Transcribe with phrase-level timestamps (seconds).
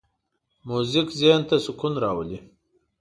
[0.67, 2.39] موزیک ذهن ته سکون راولي.